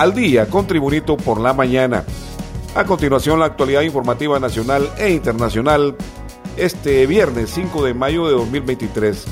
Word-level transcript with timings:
Al 0.00 0.14
día 0.14 0.46
con 0.46 0.66
Tribunito 0.66 1.18
por 1.18 1.38
la 1.38 1.52
mañana. 1.52 2.04
A 2.74 2.84
continuación, 2.86 3.38
la 3.38 3.44
actualidad 3.44 3.82
informativa 3.82 4.40
nacional 4.40 4.88
e 4.96 5.10
internacional 5.10 5.94
este 6.56 7.06
viernes 7.06 7.50
5 7.50 7.84
de 7.84 7.92
mayo 7.92 8.26
de 8.26 8.32
2023. 8.32 9.26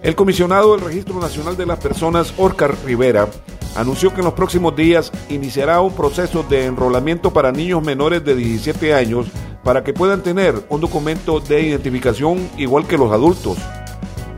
El 0.00 0.14
comisionado 0.14 0.76
del 0.76 0.84
Registro 0.84 1.18
Nacional 1.18 1.56
de 1.56 1.66
las 1.66 1.80
Personas, 1.80 2.32
Orcar 2.38 2.76
Rivera, 2.84 3.26
anunció 3.74 4.14
que 4.14 4.20
en 4.20 4.26
los 4.26 4.34
próximos 4.34 4.76
días 4.76 5.10
iniciará 5.28 5.80
un 5.80 5.92
proceso 5.92 6.44
de 6.44 6.66
enrolamiento 6.66 7.32
para 7.32 7.50
niños 7.50 7.82
menores 7.82 8.24
de 8.24 8.36
17 8.36 8.94
años 8.94 9.26
para 9.64 9.82
que 9.82 9.92
puedan 9.92 10.22
tener 10.22 10.54
un 10.68 10.80
documento 10.80 11.40
de 11.40 11.62
identificación 11.62 12.48
igual 12.58 12.86
que 12.86 12.96
los 12.96 13.10
adultos. 13.10 13.58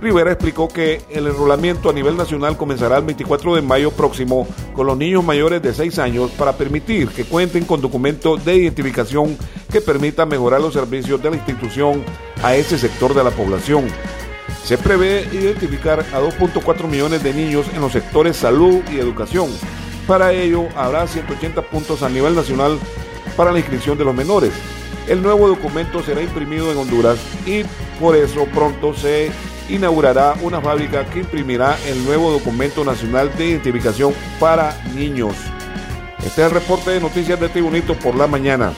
Rivera 0.01 0.33
explicó 0.33 0.67
que 0.69 1.03
el 1.11 1.27
enrolamiento 1.27 1.91
a 1.91 1.93
nivel 1.93 2.17
nacional 2.17 2.57
comenzará 2.57 2.97
el 2.97 3.05
24 3.05 3.57
de 3.57 3.63
mayo 3.63 3.91
próximo 3.91 4.49
con 4.73 4.87
los 4.87 4.97
niños 4.97 5.23
mayores 5.23 5.61
de 5.61 5.75
6 5.75 5.99
años 5.99 6.31
para 6.31 6.55
permitir 6.55 7.09
que 7.09 7.25
cuenten 7.25 7.67
con 7.67 7.83
documentos 7.83 8.43
de 8.43 8.57
identificación 8.57 9.37
que 9.71 9.83
permitan 9.83 10.29
mejorar 10.31 10.63
los 10.63 10.73
servicios 10.73 11.23
de 11.23 11.31
la 11.31 11.37
institución 11.37 12.03
a 12.43 12.55
ese 12.55 12.79
sector 12.79 13.13
de 13.13 13.25
la 13.25 13.31
población. 13.31 13.89
Se 14.65 14.79
prevé 14.79 15.29
identificar 15.33 16.01
a 16.01 16.21
2.4 16.21 16.89
millones 16.89 17.23
de 17.23 17.35
niños 17.35 17.67
en 17.75 17.83
los 17.83 17.93
sectores 17.93 18.39
salud 18.39 18.81
y 18.91 18.99
educación. 18.99 19.51
Para 20.07 20.33
ello, 20.33 20.67
habrá 20.77 21.07
180 21.07 21.61
puntos 21.63 22.03
a 22.03 22.09
nivel 22.09 22.35
nacional 22.35 22.79
para 23.37 23.53
la 23.53 23.59
inscripción 23.59 23.99
de 23.99 24.05
los 24.05 24.15
menores. 24.15 24.53
El 25.09 25.23
nuevo 25.23 25.47
documento 25.47 26.03
será 26.03 26.23
imprimido 26.23 26.73
en 26.73 26.79
Honduras 26.79 27.19
y 27.47 27.65
por 28.01 28.17
eso 28.17 28.47
pronto 28.47 28.95
se 28.95 29.31
inaugurará 29.75 30.35
una 30.43 30.61
fábrica 30.61 31.05
que 31.07 31.21
imprimirá 31.21 31.79
el 31.87 32.05
nuevo 32.05 32.31
documento 32.31 32.85
nacional 32.85 33.31
de 33.37 33.47
identificación 33.47 34.13
para 34.39 34.77
niños. 34.95 35.35
Este 36.19 36.43
es 36.43 36.49
el 36.49 36.51
reporte 36.51 36.91
de 36.91 37.01
noticias 37.01 37.41
de 37.41 37.49
Tribunito 37.49 37.95
por 37.95 38.15
la 38.15 38.27
mañana. 38.27 38.73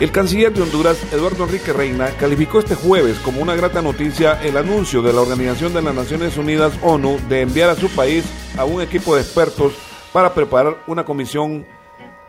El 0.00 0.12
canciller 0.12 0.52
de 0.52 0.60
Honduras, 0.60 0.98
Eduardo 1.12 1.44
Enrique 1.44 1.72
Reina, 1.72 2.10
calificó 2.18 2.58
este 2.58 2.74
jueves 2.74 3.18
como 3.20 3.40
una 3.40 3.54
grata 3.54 3.80
noticia 3.80 4.42
el 4.42 4.56
anuncio 4.58 5.00
de 5.00 5.12
la 5.12 5.22
Organización 5.22 5.72
de 5.72 5.80
las 5.80 5.94
Naciones 5.94 6.36
Unidas, 6.36 6.74
ONU, 6.82 7.18
de 7.28 7.40
enviar 7.40 7.70
a 7.70 7.76
su 7.76 7.88
país 7.88 8.24
a 8.58 8.64
un 8.64 8.82
equipo 8.82 9.14
de 9.14 9.22
expertos 9.22 9.72
para 10.12 10.34
preparar 10.34 10.76
una 10.86 11.04
comisión 11.04 11.66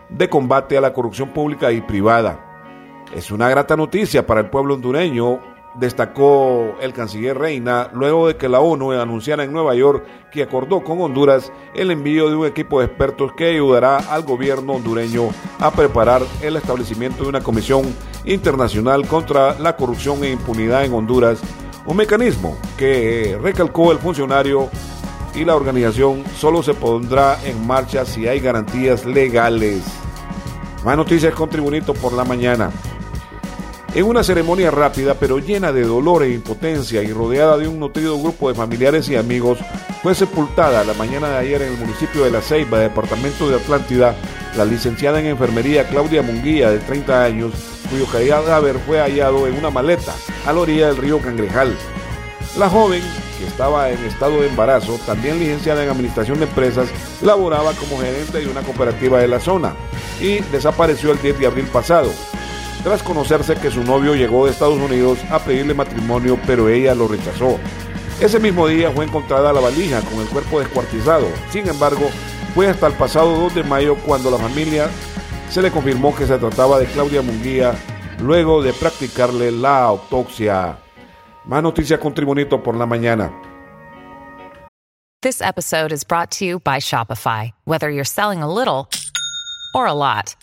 de 0.10 0.30
combate 0.30 0.78
a 0.78 0.82
la 0.82 0.94
corrupción 0.94 1.34
pública 1.34 1.72
y 1.72 1.82
privada. 1.82 3.04
Es 3.14 3.32
una 3.32 3.50
grata 3.50 3.76
noticia 3.76 4.26
para 4.26 4.40
el 4.42 4.50
pueblo 4.50 4.76
hondureño 4.76 5.57
destacó 5.80 6.76
el 6.82 6.94
canciller 6.94 7.38
Reina 7.38 7.90
luego 7.94 8.28
de 8.28 8.36
que 8.36 8.50
la 8.50 8.60
ONU 8.60 8.92
anunciara 8.92 9.44
en 9.44 9.54
Nueva 9.54 9.76
York 9.76 10.06
que 10.32 10.44
acordó 10.44 10.84
con 10.84 11.02
Honduras 11.02 11.52
el 11.76 11.92
envío 11.92 12.30
de 12.30 12.36
un 12.36 12.46
equipo 12.46 12.80
de 12.80 12.88
expertos 12.88 13.32
que 13.34 13.50
ayudará 13.50 13.98
al 13.98 14.24
gobierno 14.24 14.74
hondureño 14.74 15.30
a 15.60 15.72
preparar 15.72 16.22
el 16.42 16.56
establecimiento 16.56 17.24
de 17.24 17.30
una 17.30 17.42
comisión 17.42 17.84
internacional 18.26 19.08
contra 19.08 19.58
la 19.60 19.76
corrupción 19.76 20.24
e 20.24 20.32
impunidad 20.32 20.84
en 20.84 20.94
Honduras, 20.94 21.40
un 21.86 21.98
mecanismo 21.98 22.58
que 22.78 23.38
recalcó 23.42 23.92
el 23.92 24.00
funcionario 24.00 24.70
y 25.34 25.46
la 25.46 25.56
organización 25.56 26.24
solo 26.36 26.64
se 26.64 26.74
pondrá 26.74 27.38
en 27.46 27.66
marcha 27.66 28.06
si 28.06 28.28
hay 28.28 28.40
garantías 28.40 29.06
legales. 29.06 29.84
Más 30.84 30.98
noticias 30.98 31.34
con 31.34 31.50
Tribunito 31.50 31.94
por 31.94 32.14
la 32.14 32.24
mañana. 32.24 32.72
En 33.98 34.06
una 34.06 34.24
ceremonia 34.24 34.70
rápida 34.70 35.16
pero 35.16 35.40
llena 35.40 35.72
de 35.72 35.82
dolor 35.82 36.22
e 36.22 36.32
impotencia 36.32 37.02
y 37.02 37.12
rodeada 37.12 37.58
de 37.58 37.68
un 37.68 37.80
nutrido 37.80 38.16
grupo 38.20 38.48
de 38.48 38.54
familiares 38.54 39.10
y 39.10 39.16
amigos, 39.16 39.58
fue 40.04 40.14
sepultada 40.14 40.84
la 40.84 40.94
mañana 40.94 41.30
de 41.30 41.38
ayer 41.38 41.64
en 41.64 41.74
el 41.74 41.80
municipio 41.80 42.24
de 42.24 42.30
La 42.30 42.42
Ceiba, 42.42 42.78
departamento 42.78 43.50
de 43.50 43.56
Atlántida, 43.56 44.16
la 44.56 44.66
licenciada 44.66 45.20
en 45.20 45.26
enfermería 45.26 45.88
Claudia 45.88 46.22
Munguía, 46.22 46.70
de 46.70 46.78
30 46.78 47.24
años, 47.24 47.54
cuyo 47.90 48.06
cadáver 48.06 48.78
fue 48.86 49.00
hallado 49.00 49.48
en 49.48 49.58
una 49.58 49.72
maleta 49.72 50.14
a 50.46 50.54
la 50.54 50.60
orilla 50.60 50.90
del 50.90 50.98
río 50.98 51.18
Cangrejal. 51.18 51.76
La 52.56 52.70
joven, 52.70 53.02
que 53.40 53.48
estaba 53.48 53.90
en 53.90 54.06
estado 54.06 54.42
de 54.42 54.48
embarazo, 54.48 55.00
también 55.08 55.40
licenciada 55.40 55.84
en 55.84 55.90
administración 55.90 56.38
de 56.38 56.46
empresas, 56.46 56.88
laboraba 57.24 57.72
como 57.74 57.98
gerente 57.98 58.42
de 58.42 58.48
una 58.48 58.62
cooperativa 58.62 59.18
de 59.20 59.28
la 59.28 59.40
zona 59.40 59.76
y 60.22 60.38
desapareció 60.52 61.14
el 61.14 61.20
10 61.20 61.40
de 61.40 61.48
abril 61.48 61.66
pasado 61.66 62.12
tras 62.88 63.04
conocerse 63.04 63.56
que 63.56 63.70
su 63.70 63.84
novio 63.84 64.16
llegó 64.16 64.46
de 64.46 64.52
Estados 64.54 64.80
Unidos 64.80 65.20
a 65.30 65.40
pedirle 65.40 65.74
matrimonio, 65.74 66.40
pero 66.48 66.70
ella 66.70 66.96
lo 66.96 67.10
rechazó. 67.10 67.60
Ese 68.22 68.40
mismo 68.40 68.66
día 68.66 68.92
fue 68.92 69.04
encontrada 69.04 69.52
la 69.52 69.60
valija 69.60 70.00
con 70.04 70.22
el 70.22 70.28
cuerpo 70.30 70.62
descuartizado. 70.62 71.28
Sin 71.50 71.68
embargo, 71.68 72.10
fue 72.56 72.70
hasta 72.70 72.88
el 72.88 72.94
pasado 72.94 73.36
2 73.42 73.56
de 73.56 73.64
mayo 73.66 73.98
cuando 74.06 74.32
la 74.32 74.38
familia 74.38 74.90
se 75.50 75.62
le 75.62 75.70
confirmó 75.70 76.16
que 76.16 76.26
se 76.26 76.38
trataba 76.38 76.80
de 76.80 76.86
Claudia 76.86 77.22
Munguía 77.22 77.76
luego 78.22 78.64
de 78.64 78.72
practicarle 78.72 79.52
la 79.52 79.84
autopsia. 79.84 80.78
Más 81.44 81.62
noticias 81.62 82.00
con 82.00 82.14
Tribunito 82.14 82.64
por 82.64 82.78
la 82.78 82.86
mañana. 82.86 83.34
This 85.22 85.42
episode 85.42 85.92
is 85.92 86.06
brought 86.06 86.32
to 86.40 86.46
you 86.46 86.60
by 86.62 86.80
Shopify. 86.80 87.52
Whether 87.66 87.90
you're 87.90 88.06
selling 88.06 88.42
a 88.42 88.48
little 88.48 88.88
or 89.76 89.88
a 89.88 89.94
lot. 89.94 90.38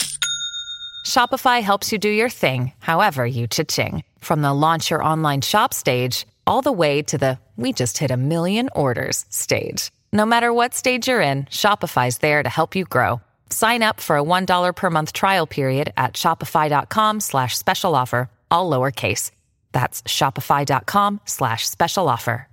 Shopify 1.04 1.62
helps 1.62 1.92
you 1.92 1.98
do 1.98 2.08
your 2.08 2.30
thing, 2.30 2.72
however 2.80 3.24
you 3.24 3.46
cha-ching. 3.46 4.02
From 4.18 4.42
the 4.42 4.52
launch 4.52 4.90
your 4.90 5.02
online 5.02 5.42
shop 5.42 5.72
stage, 5.72 6.26
all 6.46 6.62
the 6.62 6.72
way 6.72 7.02
to 7.02 7.16
the 7.16 7.38
we 7.56 7.72
just 7.72 7.98
hit 7.98 8.10
a 8.10 8.16
million 8.16 8.68
orders 8.74 9.24
stage. 9.28 9.92
No 10.12 10.26
matter 10.26 10.52
what 10.52 10.74
stage 10.74 11.06
you're 11.06 11.20
in, 11.20 11.44
Shopify's 11.44 12.18
there 12.18 12.42
to 12.42 12.48
help 12.48 12.74
you 12.74 12.84
grow. 12.84 13.20
Sign 13.50 13.82
up 13.82 14.00
for 14.00 14.16
a 14.16 14.22
$1 14.22 14.74
per 14.74 14.90
month 14.90 15.12
trial 15.12 15.46
period 15.46 15.92
at 15.96 16.14
shopify.com 16.14 17.20
slash 17.20 17.56
special 17.56 17.94
offer, 17.94 18.28
all 18.50 18.68
lowercase. 18.68 19.30
That's 19.72 20.02
shopify.com 20.02 21.20
slash 21.26 21.68
special 21.68 22.08
offer. 22.08 22.48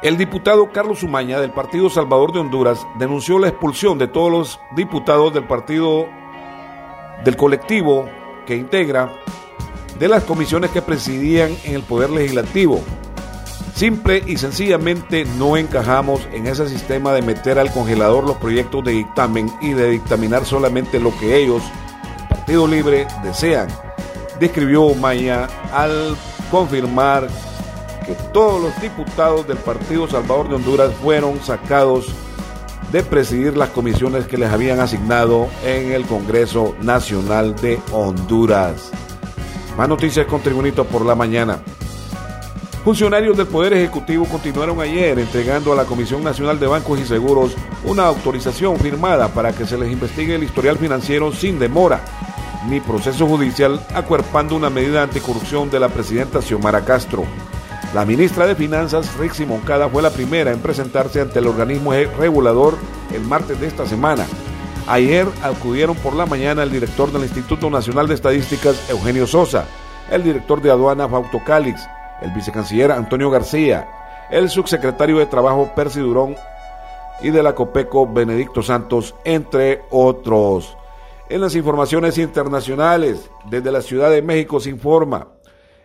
El 0.00 0.16
diputado 0.16 0.72
Carlos 0.72 1.02
Umaña 1.02 1.40
del 1.40 1.50
Partido 1.50 1.90
Salvador 1.90 2.32
de 2.32 2.38
Honduras 2.38 2.86
denunció 3.00 3.40
la 3.40 3.48
expulsión 3.48 3.98
de 3.98 4.06
todos 4.06 4.30
los 4.30 4.60
diputados 4.76 5.34
del 5.34 5.44
Partido 5.48 6.08
del 7.24 7.36
colectivo 7.36 8.08
que 8.46 8.56
integra 8.56 9.12
de 9.98 10.08
las 10.08 10.24
comisiones 10.24 10.70
que 10.70 10.82
presidían 10.82 11.54
en 11.64 11.74
el 11.74 11.82
Poder 11.82 12.10
Legislativo. 12.10 12.80
Simple 13.74 14.22
y 14.26 14.36
sencillamente 14.36 15.24
no 15.38 15.56
encajamos 15.56 16.26
en 16.32 16.46
ese 16.46 16.68
sistema 16.68 17.12
de 17.12 17.22
meter 17.22 17.58
al 17.58 17.70
congelador 17.70 18.24
los 18.24 18.36
proyectos 18.36 18.82
de 18.84 18.92
dictamen 18.92 19.50
y 19.60 19.72
de 19.72 19.90
dictaminar 19.90 20.44
solamente 20.44 20.98
lo 20.98 21.16
que 21.18 21.36
ellos, 21.36 21.62
Partido 22.28 22.66
Libre, 22.66 23.06
desean, 23.22 23.68
describió 24.40 24.94
Maya 24.94 25.48
al 25.72 26.16
confirmar 26.50 27.28
que 28.04 28.14
todos 28.32 28.60
los 28.60 28.80
diputados 28.80 29.46
del 29.46 29.58
Partido 29.58 30.08
Salvador 30.08 30.48
de 30.48 30.56
Honduras 30.56 30.92
fueron 31.02 31.40
sacados 31.42 32.06
de 32.92 33.02
presidir 33.02 33.56
las 33.56 33.70
comisiones 33.70 34.26
que 34.26 34.38
les 34.38 34.50
habían 34.50 34.80
asignado 34.80 35.48
en 35.64 35.92
el 35.92 36.04
Congreso 36.04 36.74
Nacional 36.80 37.54
de 37.56 37.78
Honduras. 37.92 38.90
Más 39.76 39.88
noticias 39.88 40.26
con 40.26 40.40
Tribunito 40.40 40.84
por 40.84 41.04
la 41.04 41.14
mañana. 41.14 41.58
Funcionarios 42.84 43.36
del 43.36 43.46
Poder 43.46 43.74
Ejecutivo 43.74 44.24
continuaron 44.24 44.80
ayer 44.80 45.18
entregando 45.18 45.72
a 45.72 45.76
la 45.76 45.84
Comisión 45.84 46.24
Nacional 46.24 46.58
de 46.58 46.66
Bancos 46.66 46.98
y 46.98 47.04
Seguros 47.04 47.54
una 47.84 48.06
autorización 48.06 48.76
firmada 48.78 49.28
para 49.28 49.52
que 49.52 49.66
se 49.66 49.76
les 49.76 49.92
investigue 49.92 50.36
el 50.36 50.44
historial 50.44 50.78
financiero 50.78 51.30
sin 51.32 51.58
demora 51.58 52.00
ni 52.66 52.80
proceso 52.80 53.26
judicial, 53.26 53.80
acuerpando 53.94 54.56
una 54.56 54.70
medida 54.70 55.02
anticorrupción 55.02 55.70
de 55.70 55.80
la 55.80 55.88
presidenta 55.88 56.42
Xiomara 56.42 56.84
Castro. 56.84 57.24
La 57.94 58.04
ministra 58.04 58.46
de 58.46 58.54
Finanzas, 58.54 59.16
Rixi 59.16 59.46
Moncada, 59.46 59.88
fue 59.88 60.02
la 60.02 60.10
primera 60.10 60.52
en 60.52 60.60
presentarse 60.60 61.22
ante 61.22 61.38
el 61.38 61.46
organismo 61.46 61.92
regulador 61.92 62.74
el 63.14 63.22
martes 63.22 63.58
de 63.58 63.66
esta 63.66 63.86
semana. 63.86 64.26
Ayer 64.86 65.26
acudieron 65.42 65.96
por 65.96 66.14
la 66.14 66.26
mañana 66.26 66.62
el 66.62 66.70
director 66.70 67.10
del 67.10 67.22
Instituto 67.22 67.70
Nacional 67.70 68.06
de 68.06 68.14
Estadísticas, 68.14 68.90
Eugenio 68.90 69.26
Sosa, 69.26 69.64
el 70.10 70.22
director 70.22 70.60
de 70.60 70.70
aduana 70.70 71.08
Fausto 71.08 71.40
Cálix, 71.46 71.80
el 72.20 72.30
vicecanciller 72.32 72.92
Antonio 72.92 73.30
García, 73.30 73.88
el 74.30 74.50
subsecretario 74.50 75.18
de 75.18 75.26
Trabajo 75.26 75.72
Percy 75.74 76.00
Durón 76.00 76.36
y 77.22 77.30
de 77.30 77.42
la 77.42 77.54
COPECO 77.54 78.06
Benedicto 78.12 78.62
Santos, 78.62 79.14
entre 79.24 79.82
otros. 79.90 80.76
En 81.30 81.40
las 81.40 81.54
informaciones 81.54 82.18
internacionales, 82.18 83.30
desde 83.48 83.72
la 83.72 83.80
Ciudad 83.80 84.10
de 84.10 84.22
México 84.22 84.60
se 84.60 84.70
informa, 84.70 85.28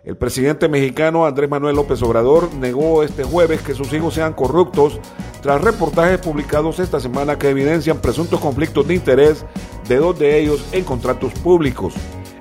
el 0.03 0.17
presidente 0.17 0.67
mexicano 0.67 1.25
Andrés 1.25 1.49
Manuel 1.49 1.77
López 1.77 2.01
Obrador 2.01 2.53
negó 2.55 3.03
este 3.03 3.23
jueves 3.23 3.61
que 3.61 3.73
sus 3.73 3.93
hijos 3.93 4.13
sean 4.13 4.33
corruptos 4.33 4.99
tras 5.41 5.61
reportajes 5.61 6.19
publicados 6.19 6.79
esta 6.79 6.99
semana 6.99 7.37
que 7.37 7.49
evidencian 7.49 7.99
presuntos 7.99 8.41
conflictos 8.41 8.85
de 8.87 8.95
interés 8.95 9.45
de 9.87 9.97
dos 9.97 10.19
de 10.19 10.39
ellos 10.39 10.65
en 10.73 10.83
contratos 10.83 11.31
públicos. 11.33 11.93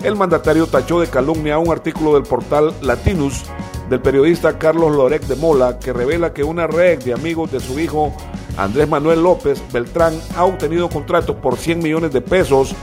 El 0.03 0.17
mandatario 0.17 0.67
tachó 0.67 0.99
de 0.99 1.07
calumnia 1.07 1.59
un 1.59 1.71
artículo 1.71 2.15
del 2.15 2.25
portal 2.25 2.75
Latinus 2.83 3.45
del 3.89 4.01
periodista 4.01 4.59
Carlos 4.59 4.97
Lorec 4.97 5.23
de 5.27 5.37
Mola 5.37 5.79
que 5.79 5.93
revela 5.93 6.33
que 6.33 6.43
una 6.43 6.67
red 6.67 7.01
de 7.05 7.13
amigos 7.13 7.53
de 7.53 7.61
su 7.61 7.79
hijo 7.79 8.13
Andrés 8.57 8.89
Manuel 8.89 9.23
López 9.23 9.63
Beltrán 9.73 10.15
ha 10.37 10.45
obtenido 10.45 10.89
contratos 10.89 11.37
por 11.37 11.57
100 11.57 11.79
millones 11.79 12.13
de 12.13 12.21
pesos, 12.21 12.75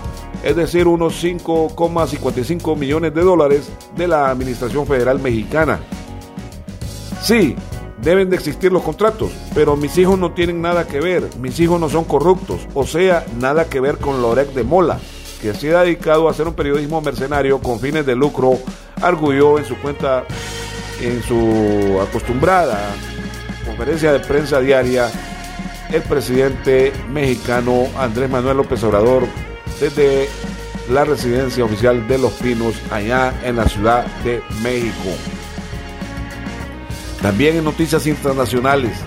es 0.44 0.56
decir, 0.56 0.88
unos 0.88 1.24
5,55 1.24 2.78
millones 2.78 3.14
de 3.14 3.22
dólares 3.22 3.70
de 3.96 4.08
la 4.08 4.30
Administración 4.30 4.86
Federal 4.86 5.20
Mexicana. 5.20 5.80
Sí, 7.22 7.56
deben 8.02 8.30
de 8.30 8.38
existir 8.38 8.72
los 8.72 8.84
contratos, 8.84 9.32
pero 9.54 9.76
mis 9.76 9.98
hijos 9.98 10.18
no 10.18 10.32
tienen 10.32 10.62
nada 10.62 10.88
que 10.88 11.00
ver, 11.00 11.28
mis 11.40 11.60
hijos 11.60 11.80
no 11.80 11.90
son 11.90 12.06
corruptos, 12.06 12.62
o 12.74 12.86
sea, 12.86 13.26
nada 13.40 13.66
que 13.66 13.80
ver 13.80 13.98
con 13.98 14.22
Lorec 14.22 14.54
de 14.54 14.64
Mola, 14.64 15.00
que 15.42 15.54
se 15.54 15.76
ha 15.76 15.82
dedicado 15.82 16.28
a 16.28 16.32
hacer 16.32 16.48
un 16.48 16.54
periodismo 16.54 17.02
mercenario 17.02 17.60
con 17.60 17.80
fines 17.80 18.06
de 18.06 18.16
lucro, 18.16 18.58
arguyó 19.02 19.58
en 19.58 19.66
su 19.66 19.76
cuenta, 19.78 20.24
en 21.02 21.22
su 21.24 22.00
acostumbrada 22.02 22.96
conferencia 23.66 24.12
de 24.12 24.20
prensa 24.20 24.60
diaria 24.60 25.10
el 25.92 26.02
presidente 26.02 26.92
mexicano 27.12 27.86
Andrés 27.98 28.30
Manuel 28.30 28.58
López 28.58 28.84
Obrador 28.84 29.24
desde 29.80 30.30
la 30.90 31.06
residencia 31.06 31.64
oficial 31.64 32.08
de 32.08 32.18
Los 32.18 32.34
Pinos 32.34 32.76
allá 32.92 33.34
en 33.44 33.56
la 33.56 33.68
Ciudad 33.68 34.06
de 34.24 34.42
México. 34.62 35.10
También 37.22 37.58
en 37.58 37.64
noticias 37.64 38.08
internacionales, 38.08 38.98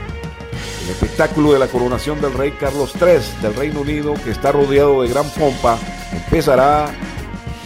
el 0.84 0.90
espectáculo 0.90 1.52
de 1.52 1.58
la 1.58 1.68
coronación 1.68 2.20
del 2.20 2.34
rey 2.34 2.52
Carlos 2.52 2.92
III 3.00 3.42
del 3.42 3.54
Reino 3.54 3.80
Unido, 3.80 4.14
que 4.22 4.30
está 4.30 4.52
rodeado 4.52 5.02
de 5.02 5.08
gran 5.08 5.28
pompa, 5.30 5.78
empezará 6.12 6.90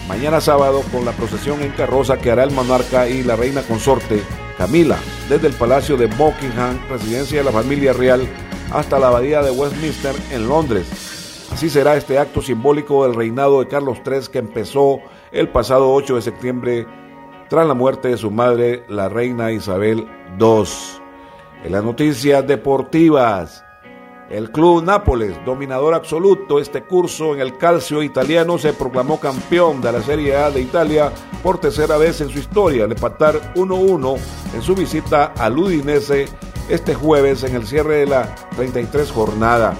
mañana 0.08 0.40
sábado 0.40 0.82
con 0.92 1.04
la 1.04 1.12
procesión 1.12 1.62
en 1.62 1.72
carroza 1.72 2.18
que 2.18 2.30
hará 2.30 2.44
el 2.44 2.52
monarca 2.52 3.08
y 3.08 3.22
la 3.22 3.36
reina 3.36 3.62
consorte 3.62 4.22
Camila 4.56 4.96
desde 5.28 5.48
el 5.48 5.54
Palacio 5.54 5.96
de 5.96 6.06
Buckingham, 6.06 6.78
residencia 6.88 7.38
de 7.38 7.44
la 7.44 7.52
familia 7.52 7.92
real 7.92 8.26
hasta 8.72 8.98
la 8.98 9.08
abadía 9.08 9.42
de 9.42 9.50
Westminster 9.50 10.14
en 10.30 10.48
Londres. 10.48 11.15
Así 11.52 11.70
será 11.70 11.96
este 11.96 12.18
acto 12.18 12.42
simbólico 12.42 13.04
del 13.04 13.14
reinado 13.14 13.60
de 13.60 13.68
Carlos 13.68 13.98
III 14.04 14.28
que 14.30 14.38
empezó 14.38 15.00
el 15.32 15.48
pasado 15.48 15.92
8 15.92 16.16
de 16.16 16.22
septiembre 16.22 16.86
tras 17.48 17.66
la 17.66 17.74
muerte 17.74 18.08
de 18.08 18.16
su 18.16 18.30
madre, 18.30 18.84
la 18.88 19.08
reina 19.08 19.52
Isabel 19.52 20.06
II. 20.38 20.64
En 21.64 21.72
las 21.72 21.84
noticias 21.84 22.46
deportivas, 22.46 23.64
el 24.28 24.50
club 24.50 24.82
Nápoles, 24.82 25.36
dominador 25.44 25.94
absoluto 25.94 26.58
este 26.58 26.82
curso 26.82 27.34
en 27.34 27.40
el 27.40 27.56
calcio 27.56 28.02
italiano, 28.02 28.58
se 28.58 28.72
proclamó 28.72 29.20
campeón 29.20 29.80
de 29.80 29.92
la 29.92 30.02
Serie 30.02 30.36
A 30.36 30.50
de 30.50 30.60
Italia 30.60 31.12
por 31.44 31.58
tercera 31.58 31.96
vez 31.96 32.20
en 32.20 32.28
su 32.28 32.40
historia, 32.40 32.84
al 32.84 32.92
empatar 32.92 33.54
1-1 33.54 34.18
en 34.54 34.62
su 34.62 34.74
visita 34.74 35.32
al 35.38 35.56
Udinese 35.56 36.26
este 36.68 36.94
jueves 36.94 37.44
en 37.44 37.54
el 37.54 37.66
cierre 37.66 37.98
de 37.98 38.06
la 38.06 38.34
33 38.56 39.12
jornada. 39.12 39.76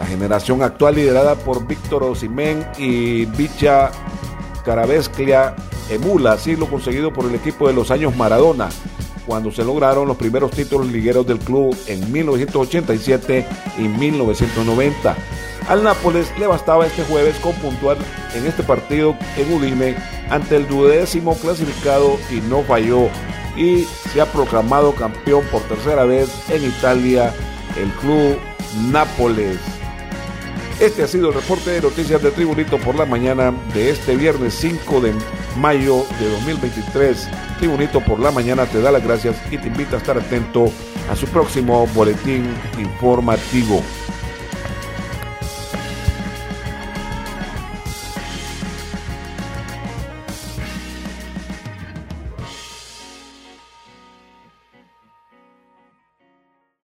La 0.00 0.06
generación 0.06 0.62
actual 0.62 0.94
liderada 0.94 1.34
por 1.34 1.66
Víctor 1.66 2.04
Osimén 2.04 2.66
y 2.78 3.26
Bicha 3.26 3.90
Carabesclia 4.64 5.54
emula 5.90 6.32
así 6.32 6.56
lo 6.56 6.70
conseguido 6.70 7.12
por 7.12 7.26
el 7.26 7.34
equipo 7.34 7.68
de 7.68 7.74
los 7.74 7.90
años 7.90 8.16
Maradona, 8.16 8.70
cuando 9.26 9.52
se 9.52 9.62
lograron 9.62 10.08
los 10.08 10.16
primeros 10.16 10.52
títulos 10.52 10.86
ligueros 10.86 11.26
del 11.26 11.38
club 11.38 11.76
en 11.86 12.10
1987 12.10 13.46
y 13.76 13.82
1990. 13.82 15.16
Al 15.68 15.84
Nápoles 15.84 16.32
le 16.38 16.46
bastaba 16.46 16.86
este 16.86 17.04
jueves 17.04 17.36
con 17.40 17.52
puntuar 17.56 17.98
en 18.34 18.46
este 18.46 18.62
partido 18.62 19.14
en 19.36 19.52
Udine 19.52 19.96
ante 20.30 20.56
el 20.56 20.66
duodécimo 20.66 21.36
clasificado 21.36 22.18
y 22.30 22.40
no 22.48 22.62
falló 22.62 23.10
y 23.54 23.84
se 24.14 24.22
ha 24.22 24.24
proclamado 24.24 24.94
campeón 24.94 25.44
por 25.52 25.60
tercera 25.64 26.04
vez 26.04 26.30
en 26.48 26.64
Italia 26.64 27.34
el 27.76 27.90
club 28.00 28.38
Nápoles. 28.90 29.79
Este 30.80 31.02
ha 31.02 31.06
sido 31.06 31.28
el 31.28 31.34
reporte 31.34 31.72
de 31.72 31.82
noticias 31.82 32.22
de 32.22 32.30
Tribunito 32.30 32.78
por 32.78 32.94
la 32.94 33.04
mañana 33.04 33.52
de 33.74 33.90
este 33.90 34.16
viernes 34.16 34.54
5 34.54 35.02
de 35.02 35.12
mayo 35.58 36.06
de 36.18 36.30
2023. 36.30 37.28
Tribunito 37.58 38.00
por 38.00 38.18
la 38.18 38.30
mañana 38.30 38.64
te 38.64 38.80
da 38.80 38.90
las 38.90 39.04
gracias 39.04 39.36
y 39.50 39.58
te 39.58 39.66
invita 39.66 39.96
a 39.96 39.98
estar 39.98 40.16
atento 40.16 40.72
a 41.10 41.16
su 41.16 41.26
próximo 41.26 41.86
boletín 41.88 42.46
informativo. 42.78 43.82